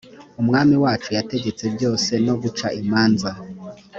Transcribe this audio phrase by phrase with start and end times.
[0.41, 3.31] umwami wacu yategetse byose no guca imanza